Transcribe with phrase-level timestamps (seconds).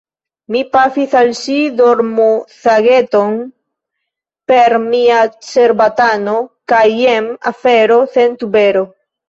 [0.53, 3.37] Mi pafis al ŝi dormosageton
[4.53, 6.37] per mia cerbatano,
[6.75, 8.87] kaj jen afero sen tubero.